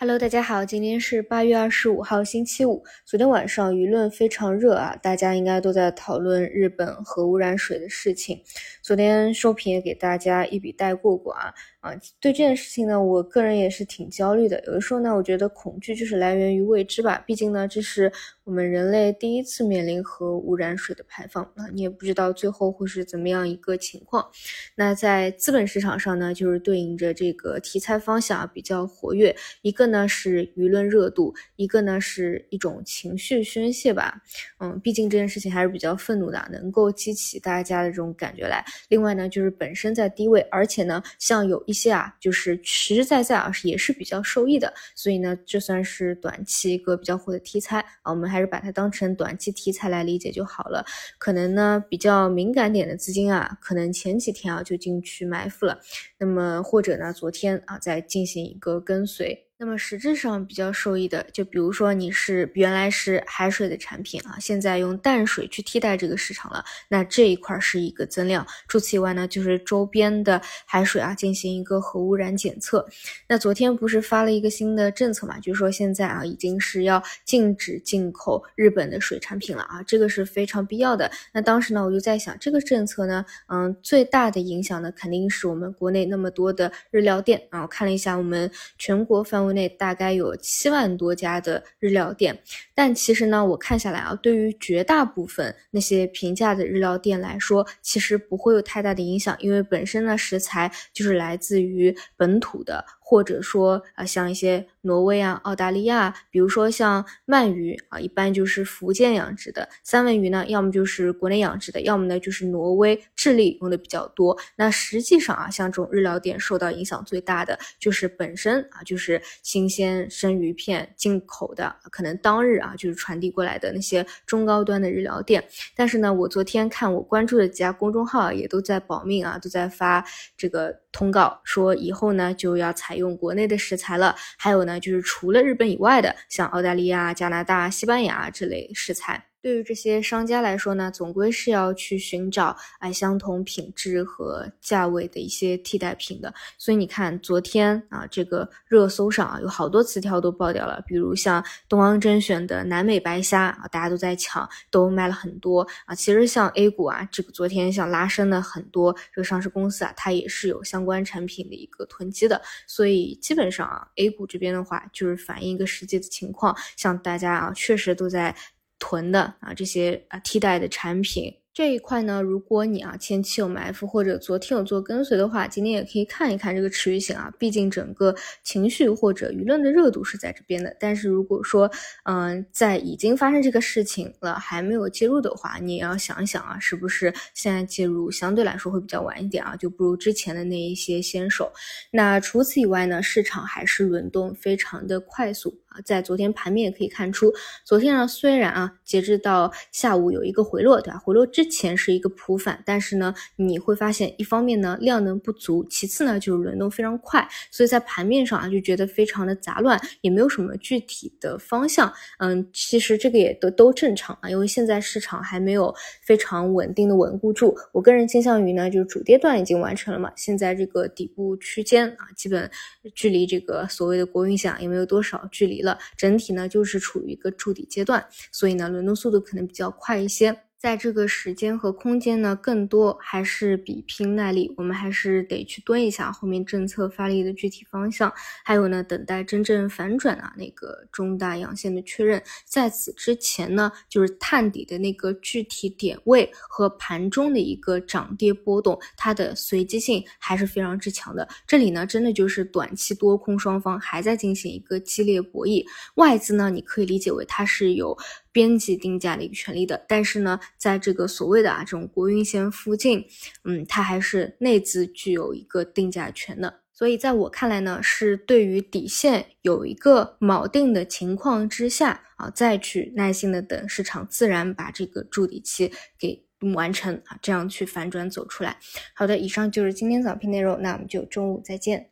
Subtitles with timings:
[0.00, 2.84] Hello，大家好，今天是八月二十五号，星期五。
[3.04, 8.40] 昨天晚上舆论非常热啊，大家应该都在讨论日本核污染水的事情。
[8.80, 14.62] 昨天收评也给大家一笔带过过啊啊，对这件事情呢，我个人也是挺焦虑的。
[14.66, 18.12] 有的时候呢，我觉得恐惧就是来源于未知吧，毕竟呢，这是
[18.44, 24.30] 我们人类第一次面临核污染水的排放啊，你也不知道最后会是怎么样一个情况。
[24.76, 34.20] 那在资本市场上呢，就是对应着这个题材方向啊比较活跃，一个呢是舆论热度，一个呢是一种情绪宣泄吧。
[34.60, 38.64] 嗯，毕竟这件事情还是比较愤怒的，能够激起大家的这种感觉来。
[38.88, 44.72] 另外呢，就是本身在低位，而且呢，像有一些啊，就是实实在在啊，也是比较受益的。
[44.94, 50.84] 所以呢，这算是短期一个比较火的题材啊，我们还是把它当成短期题材来理解就好了。
[51.18, 55.80] 可能呢，比较敏感点的资金啊，可能前几天啊就进去埋伏了，
[56.18, 59.47] 那么或者呢，昨天啊再进行一个跟随。
[59.60, 68.46] 那么实质上比较受益的，就比如说你是原来是海水的产品啊，现在用淡水去替代这个市场了，那这一块是一个增量。
[68.68, 72.86] 除此以外呢，就是周边的海水啊进行一个核污染检测。
[73.26, 81.10] 那昨天不是发了一个新的政策嘛，就是说现在啊已经是要禁止进口日本的水产品了啊，这个是非常必要的。
[81.32, 87.62] 那当时呢，我就在想，这个政策呢，嗯，最大的影响呢，肯定是我们国内那么多的日料店啊。
[87.62, 89.47] 我看了一下，我们全国范围。
[89.48, 92.38] 国内大概有七万多家的日料店，
[92.74, 102.84] 但其实呢，我看下来啊，对于绝大部分那些平价的日料店来说，其实不会有太大的影响，因为本身呢食材就是来自于本土的。
[103.08, 114.36] 或者说啊，像一些挪威啊、澳大利亚，比如说像鳗鱼啊，一般就是福建养殖的；三文鱼呢，要么就是国内养殖的，要么呢就是挪威、智利用的比较多。
[114.56, 125.42] 那实际上啊，像这种日料店受到影响最大的，就是本身啊，就是新鲜生鱼片进口的，可能当日啊就是传递过来的那些中高端的日料店。
[125.74, 130.04] 但是呢，我昨天看我关注的几家公众号啊也都在保命啊，都在发
[130.36, 130.78] 这个。
[130.90, 139.24] 通告说以后呢就要采用国内的食材了，还有呢就是除了日本以外的，像澳大利亚、加拿大、西班牙这类食材。
[139.48, 146.34] 对于这些商家来说呢，总归是要去寻找哎相同品质和价位的一些替代品的。
[146.58, 155.94] 所以你看，昨天啊这个热搜上啊有好多词条都爆掉了，比如像东方甄选的南美白虾啊，大家都在抢，都卖了很多啊。
[155.94, 162.42] 其实像 A 股啊，这个昨天像拉升的很多这个上市公司啊，它也是有相关产品的一个囤积的。
[162.66, 168.36] 所以基本上啊，A 股这边的话就是反映一个实际的情况，像大家啊确实都在。
[168.78, 171.34] 囤的啊，这些啊替代的产品。
[171.58, 177.34] 这一块呢，如果你啊前期有埋伏或者昨天有做跟随的话，今天也可以看一看这个持续性啊。
[177.36, 178.14] 毕竟整个
[178.44, 180.76] 情绪或者舆论的热度是在这边的。
[180.78, 181.68] 但是如果说
[182.04, 189.56] 嗯在已经发生这个事情了还没有介入的话，你也要想一想啊，是不是现在介入相对来说会比较晚一点啊？
[189.56, 191.50] 就不如之前的那一些先手。
[191.90, 195.80] 那除此以外呢，市场还是轮动非常的快速啊。
[195.84, 200.98] 在昨天盘面也可以看出，昨天呢虽然啊截至到下午有一个回落，对吧？
[201.00, 211.92] 回落之前是一个普反，但是呢，你会发现一方面呢量能不足，其次呢就是轮动非常快，所以在盘面上啊就觉得非常的杂乱，也没有什么具体的方向。
[212.18, 217.56] 嗯，其实这个也都都正常啊，因为现在市场还没有非常稳定的稳固住。
[217.72, 222.50] 我个人倾向于呢，就是主跌段已经完成了嘛，现在这个底部区间啊，基本
[222.94, 230.47] 距离这个所谓的国运线也没有多少距离了，整体呢就是处于一个筑底阶段，所以呢轮动速度可能比较快一些。
[230.58, 238.12] 在这个时间和空间呢，更多还是比拼耐力，我们还是得去蹲一下后面政策发力的具体方向，
[238.44, 242.20] 还有呢，等待真正反转啊那个中大阳线的确认。
[242.44, 251.28] 在此之前呢，就是探底的那个具体点位和盘中的一个涨跌波动，它的随机性还是非常之强的。
[251.46, 255.64] 这里呢，真的就是短期多空双方还在进行一个激烈博弈，
[255.94, 257.96] 外资呢，你可以理解为它是有。
[258.38, 263.04] 编辑定价的一个权利的，但是呢，在这个所谓的啊这种国运线附近，
[263.42, 266.60] 嗯，它还是内资具有一个定价权的。
[266.72, 276.24] 所以在我看来呢，是对于底线有一个锚定的情况之下啊，再去耐心的等市场自然把这个筑底期给
[276.54, 278.58] 完成啊，这样去反转走出来。
[278.94, 281.88] 好的，以上就是今天早评内容，那我们就中午再见。